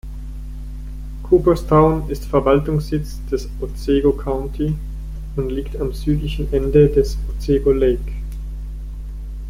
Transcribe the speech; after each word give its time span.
Cooperstown 1.21 2.09
ist 2.09 2.25
Verwaltungssitz 2.25 3.19
des 3.29 3.47
Otsego 3.59 4.11
County 4.13 4.75
und 5.35 5.51
liegt 5.51 5.79
am 5.79 5.93
südlichen 5.93 6.51
Ende 6.51 6.89
des 6.89 7.19
Otsego 7.29 7.71
Lake. 7.71 8.11